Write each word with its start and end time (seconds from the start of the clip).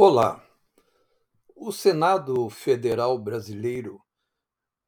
Olá! 0.00 0.40
O 1.56 1.72
Senado 1.72 2.48
Federal 2.48 3.18
Brasileiro, 3.18 4.00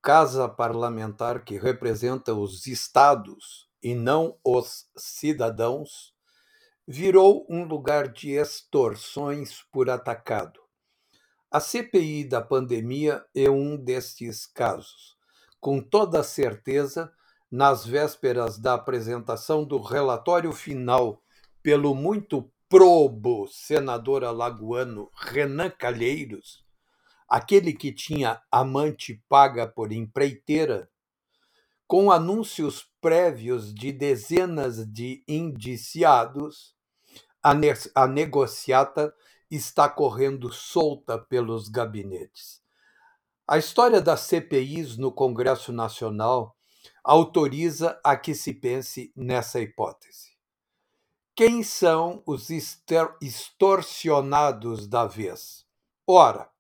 casa 0.00 0.48
parlamentar 0.48 1.44
que 1.44 1.58
representa 1.58 2.32
os 2.32 2.68
estados 2.68 3.68
e 3.82 3.92
não 3.92 4.38
os 4.44 4.88
cidadãos, 4.96 6.14
virou 6.86 7.44
um 7.50 7.64
lugar 7.64 8.06
de 8.06 8.34
extorsões 8.34 9.64
por 9.72 9.90
atacado. 9.90 10.60
A 11.50 11.58
CPI 11.58 12.22
da 12.22 12.40
pandemia 12.40 13.20
é 13.34 13.50
um 13.50 13.76
destes 13.76 14.46
casos. 14.46 15.16
Com 15.58 15.82
toda 15.82 16.22
certeza, 16.22 17.12
nas 17.50 17.84
vésperas 17.84 18.60
da 18.60 18.74
apresentação 18.74 19.64
do 19.64 19.80
relatório 19.80 20.52
final 20.52 21.20
pelo 21.64 21.96
muito 21.96 22.48
probo 22.70 23.48
senador 23.48 24.24
alagoano 24.24 25.10
Renan 25.16 25.70
Calheiros, 25.70 26.64
aquele 27.28 27.72
que 27.72 27.90
tinha 27.90 28.40
amante 28.48 29.20
paga 29.28 29.66
por 29.66 29.90
empreiteira, 29.90 30.88
com 31.84 32.12
anúncios 32.12 32.88
prévios 33.00 33.74
de 33.74 33.90
dezenas 33.90 34.86
de 34.86 35.24
indiciados, 35.26 36.76
a, 37.42 37.52
ne 37.54 37.74
a 37.92 38.06
negociata 38.06 39.12
está 39.50 39.88
correndo 39.88 40.52
solta 40.52 41.18
pelos 41.18 41.68
gabinetes. 41.68 42.62
A 43.48 43.58
história 43.58 44.00
das 44.00 44.28
CPIs 44.28 44.96
no 44.96 45.10
Congresso 45.10 45.72
Nacional 45.72 46.56
autoriza 47.02 48.00
a 48.04 48.16
que 48.16 48.32
se 48.32 48.54
pense 48.54 49.12
nessa 49.16 49.60
hipótese. 49.60 50.39
Quem 51.42 51.62
são 51.62 52.22
os 52.26 52.50
extorsionados 52.50 54.86
da 54.86 55.06
vez? 55.06 55.64
Ora, 56.06 56.50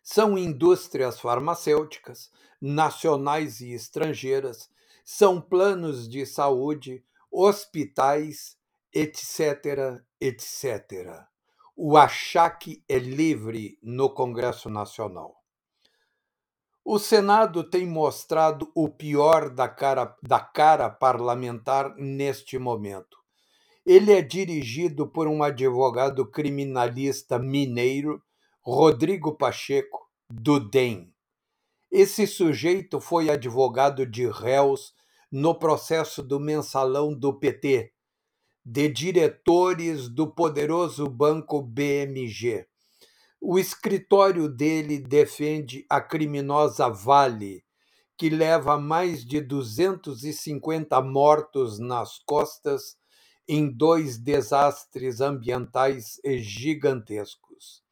são 0.00 0.38
indústrias 0.38 1.18
farmacêuticas, 1.18 2.30
nacionais 2.60 3.60
e 3.60 3.72
estrangeiras, 3.72 4.70
são 5.04 5.40
planos 5.40 6.08
de 6.08 6.24
saúde, 6.24 7.04
hospitais, 7.28 8.56
etc., 8.92 10.00
etc. 10.20 11.26
O 11.74 11.96
achaque 11.96 12.84
é 12.88 13.00
livre 13.00 13.76
no 13.82 14.08
Congresso 14.08 14.70
Nacional. 14.70 15.42
O 16.84 17.00
Senado 17.00 17.68
tem 17.68 17.88
mostrado 17.88 18.70
o 18.72 18.88
pior 18.88 19.50
da 19.50 19.68
cara, 19.68 20.16
da 20.22 20.38
cara 20.38 20.88
parlamentar 20.88 21.92
neste 21.96 22.56
momento 22.56 23.23
ele 23.84 24.12
é 24.12 24.22
dirigido 24.22 25.06
por 25.06 25.28
um 25.28 25.42
advogado 25.42 26.24
criminalista 26.26 27.38
mineiro, 27.38 28.22
Rodrigo 28.62 29.36
Pacheco, 29.36 30.08
do 30.30 30.58
DEM. 30.58 31.12
Esse 31.90 32.26
sujeito 32.26 32.98
foi 32.98 33.28
advogado 33.28 34.06
de 34.06 34.26
réus 34.26 34.94
no 35.30 35.54
processo 35.54 36.22
do 36.22 36.40
mensalão 36.40 37.12
do 37.12 37.38
PT, 37.38 37.92
de 38.64 38.88
diretores 38.88 40.08
do 40.08 40.32
poderoso 40.32 41.06
banco 41.06 41.60
BMG. 41.60 42.66
O 43.38 43.58
escritório 43.58 44.48
dele 44.48 44.98
defende 44.98 45.84
a 45.90 46.00
criminosa 46.00 46.88
Vale, 46.88 47.62
que 48.16 48.30
leva 48.30 48.78
mais 48.78 49.22
de 49.22 49.42
250 49.42 51.02
mortos 51.02 51.78
nas 51.78 52.18
costas 52.20 52.96
em 53.48 53.70
dois 53.70 54.18
desastres 54.18 55.20
ambientais 55.20 56.20
gigantescos. 56.24 57.82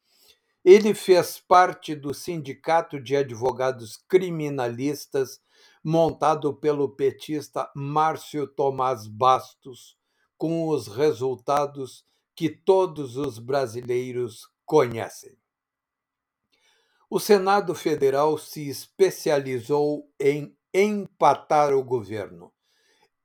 Ele 0.63 0.93
fez 0.93 1.39
parte 1.39 1.93
do 1.93 2.13
Sindicato 2.13 2.99
de 2.99 3.15
Advogados 3.15 3.97
Criminalistas, 4.07 5.41
montado 5.83 6.53
pelo 6.53 6.95
petista 6.95 7.69
Márcio 7.75 8.47
Tomás 8.47 9.05
Bastos, 9.05 9.97
com 10.37 10.67
os 10.67 10.87
resultados 10.87 12.05
que 12.35 12.49
todos 12.49 13.17
os 13.17 13.39
brasileiros 13.39 14.47
conhecem. 14.65 15.37
O 17.09 17.19
Senado 17.19 17.75
Federal 17.75 18.37
se 18.37 18.67
especializou 18.67 20.09
em 20.19 20.57
empatar 20.73 21.73
o 21.73 21.83
governo, 21.83 22.51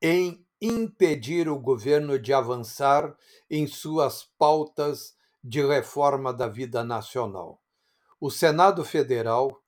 em 0.03 0.45
impedir 0.61 1.49
o 1.49 1.59
governo 1.59 2.19
de 2.19 2.33
avançar 2.33 3.17
em 3.51 3.67
suas 3.67 4.25
pautas 4.39 5.17
de 5.43 5.65
reforma 5.65 6.33
da 6.33 6.49
vida 6.49 6.83
nacional. 6.83 7.63
O 8.21 8.31
Senado 8.31 8.85
Federal, 8.85 9.63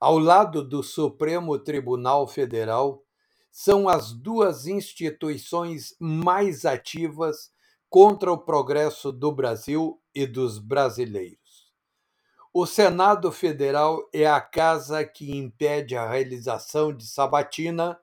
ao 0.00 0.18
lado 0.18 0.62
do 0.62 0.82
Supremo 0.82 1.58
Tribunal 1.58 2.26
Federal, 2.26 3.04
são 3.50 3.88
as 3.88 4.12
duas 4.12 4.66
instituições 4.66 5.94
mais 6.00 6.64
ativas 6.64 7.52
contra 7.88 8.32
o 8.32 8.38
progresso 8.38 9.12
do 9.12 9.30
Brasil 9.30 10.02
e 10.12 10.26
dos 10.26 10.58
brasileiros. 10.58 11.72
O 12.52 12.66
Senado 12.66 13.30
Federal 13.30 14.08
é 14.12 14.26
a 14.26 14.40
casa 14.40 15.04
que 15.04 15.36
impede 15.36 15.96
a 15.96 16.08
realização 16.08 16.92
de 16.92 17.06
sabatina 17.06 17.98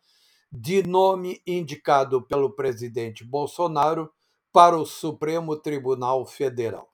de 0.51 0.83
nome 0.83 1.41
indicado 1.47 2.21
pelo 2.21 2.51
presidente 2.51 3.23
Bolsonaro 3.23 4.11
para 4.51 4.77
o 4.77 4.85
Supremo 4.85 5.55
Tribunal 5.55 6.25
Federal. 6.25 6.91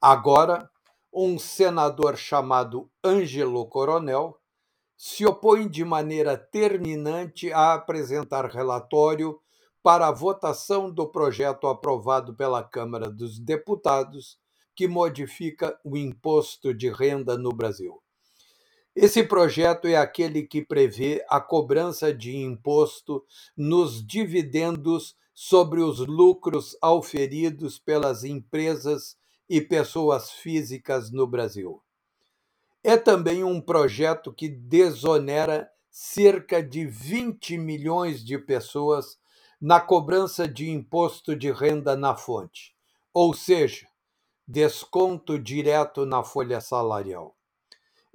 Agora, 0.00 0.68
um 1.12 1.38
senador 1.38 2.16
chamado 2.16 2.90
Ângelo 3.04 3.66
Coronel 3.66 4.38
se 4.96 5.24
opõe 5.24 5.68
de 5.68 5.84
maneira 5.84 6.36
terminante 6.36 7.52
a 7.52 7.74
apresentar 7.74 8.46
relatório 8.46 9.40
para 9.80 10.08
a 10.08 10.12
votação 10.12 10.90
do 10.90 11.06
projeto 11.06 11.68
aprovado 11.68 12.34
pela 12.34 12.64
Câmara 12.64 13.08
dos 13.08 13.38
Deputados 13.38 14.36
que 14.74 14.88
modifica 14.88 15.78
o 15.84 15.96
imposto 15.96 16.74
de 16.74 16.90
renda 16.90 17.38
no 17.38 17.50
Brasil. 17.50 18.02
Esse 19.00 19.22
projeto 19.22 19.86
é 19.86 19.96
aquele 19.96 20.42
que 20.42 20.60
prevê 20.60 21.24
a 21.28 21.40
cobrança 21.40 22.12
de 22.12 22.36
imposto 22.36 23.24
nos 23.56 24.04
dividendos 24.04 25.14
sobre 25.32 25.80
os 25.80 26.00
lucros 26.00 26.76
auferidos 26.82 27.78
pelas 27.78 28.24
empresas 28.24 29.16
e 29.48 29.60
pessoas 29.60 30.32
físicas 30.32 31.12
no 31.12 31.28
Brasil. 31.28 31.80
É 32.82 32.96
também 32.96 33.44
um 33.44 33.60
projeto 33.60 34.32
que 34.32 34.48
desonera 34.48 35.70
cerca 35.88 36.60
de 36.60 36.84
20 36.84 37.56
milhões 37.56 38.24
de 38.24 38.36
pessoas 38.36 39.16
na 39.60 39.80
cobrança 39.80 40.48
de 40.48 40.68
imposto 40.68 41.36
de 41.36 41.52
renda 41.52 41.96
na 41.96 42.16
fonte, 42.16 42.74
ou 43.14 43.32
seja, 43.32 43.86
desconto 44.44 45.38
direto 45.38 46.04
na 46.04 46.24
folha 46.24 46.60
salarial. 46.60 47.37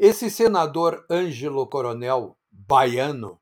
Esse 0.06 0.30
senador 0.30 1.06
Ângelo 1.10 1.66
Coronel, 1.66 2.38
baiano, 2.52 3.40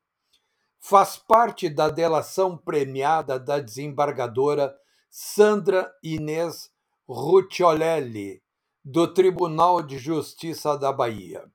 faz 0.78 1.16
parte 1.16 1.68
da 1.68 1.88
delação 1.88 2.56
premiada 2.56 3.36
da 3.36 3.58
desembargadora 3.58 4.72
Sandra 5.10 5.92
Inês 6.04 6.70
Rucciolelli, 7.08 8.40
do 8.84 9.12
Tribunal 9.12 9.82
de 9.82 9.98
Justiça 9.98 10.78
da 10.78 10.92
Bahia. 10.92 11.50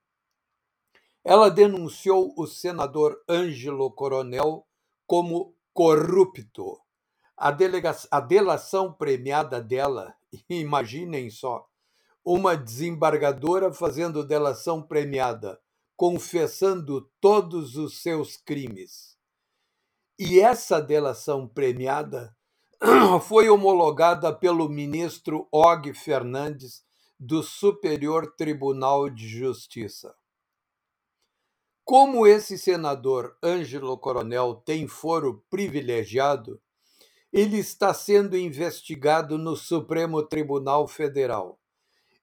Ela 1.23 1.49
denunciou 1.49 2.33
o 2.35 2.45
senador 2.45 3.17
Ângelo 3.29 3.89
Coronel 3.89 4.67
como 5.05 5.55
corrupto. 5.73 6.81
A, 7.37 7.55
a 8.11 8.19
delação 8.19 8.91
premiada 8.91 9.61
dela, 9.61 10.13
imaginem 10.49 11.29
só, 11.29 11.65
uma 12.29 12.57
desembargadora 12.57 13.71
fazendo 13.71 14.21
delação 14.21 14.81
premiada, 14.81 15.57
confessando 15.95 17.09
todos 17.21 17.77
os 17.77 18.01
seus 18.01 18.35
crimes. 18.35 19.15
E 20.19 20.37
essa 20.37 20.81
delação 20.81 21.47
premiada 21.47 22.35
foi 23.23 23.49
homologada 23.49 24.35
pelo 24.35 24.67
ministro 24.67 25.47
Og 25.53 25.93
Fernandes 25.93 26.83
do 27.17 27.41
Superior 27.41 28.35
Tribunal 28.35 29.09
de 29.09 29.25
Justiça. 29.25 30.13
Como 31.85 32.27
esse 32.27 32.57
senador 32.57 33.37
Ângelo 33.41 33.97
Coronel 33.97 34.55
tem 34.65 34.85
foro 34.85 35.45
privilegiado, 35.49 36.61
ele 37.31 37.57
está 37.57 37.93
sendo 37.93 38.37
investigado 38.37 39.37
no 39.37 39.55
Supremo 39.55 40.21
Tribunal 40.21 40.89
Federal 40.89 41.57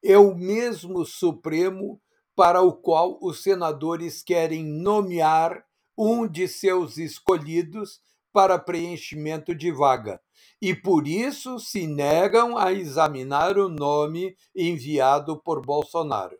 é 0.04 0.18
o 0.18 0.34
mesmo 0.34 1.04
Supremo 1.06 2.00
para 2.36 2.60
o 2.60 2.72
qual 2.72 3.18
os 3.22 3.42
senadores 3.42 4.22
querem 4.22 4.64
nomear 4.64 5.64
um 5.96 6.28
de 6.28 6.46
seus 6.46 6.98
escolhidos 6.98 8.00
para 8.32 8.58
preenchimento 8.58 9.54
de 9.54 9.72
vaga 9.72 10.20
e 10.60 10.74
por 10.74 11.06
isso 11.06 11.58
se 11.58 11.86
negam 11.86 12.58
a 12.58 12.72
examinar 12.72 13.56
o 13.58 13.68
nome 13.68 14.36
enviado 14.54 15.40
por 15.40 15.64
Bolsonaro. 15.64 16.36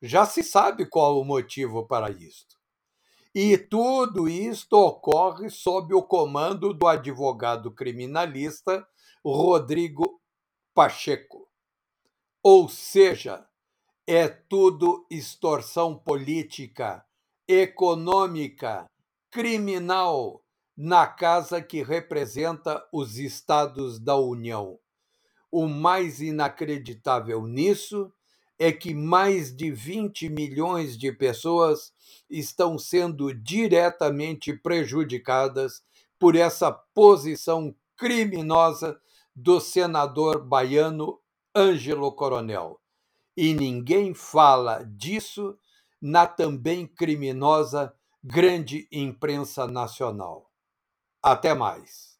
Já 0.00 0.24
se 0.24 0.42
sabe 0.42 0.86
qual 0.86 1.20
o 1.20 1.24
motivo 1.24 1.86
para 1.86 2.10
isto. 2.10 2.56
E 3.34 3.58
tudo 3.58 4.28
isto 4.28 4.74
ocorre 4.74 5.50
sob 5.50 5.92
o 5.94 6.02
comando 6.02 6.72
do 6.72 6.86
advogado 6.86 7.72
criminalista 7.72 8.86
Rodrigo 9.24 10.20
Pacheco. 10.72 11.48
Ou 12.46 12.68
seja, 12.68 13.46
é 14.06 14.28
tudo 14.28 15.06
extorsão 15.10 15.96
política, 15.96 17.02
econômica, 17.48 18.84
criminal 19.30 20.44
na 20.76 21.06
casa 21.06 21.62
que 21.62 21.82
representa 21.82 22.86
os 22.92 23.16
estados 23.16 23.98
da 23.98 24.18
União. 24.18 24.78
O 25.50 25.66
mais 25.66 26.20
inacreditável 26.20 27.46
nisso 27.46 28.12
é 28.58 28.70
que 28.70 28.92
mais 28.92 29.56
de 29.56 29.70
20 29.70 30.28
milhões 30.28 30.98
de 30.98 31.10
pessoas 31.12 31.94
estão 32.28 32.76
sendo 32.76 33.32
diretamente 33.32 34.52
prejudicadas 34.52 35.82
por 36.18 36.36
essa 36.36 36.70
posição 36.70 37.74
criminosa 37.96 39.00
do 39.34 39.58
senador 39.60 40.44
baiano 40.44 41.23
Ângelo 41.56 42.12
Coronel. 42.12 42.80
E 43.36 43.54
ninguém 43.54 44.14
fala 44.14 44.84
disso 44.84 45.58
na 46.00 46.26
também 46.26 46.86
criminosa 46.86 47.94
grande 48.22 48.88
imprensa 48.92 49.66
nacional. 49.66 50.50
Até 51.22 51.54
mais. 51.54 52.13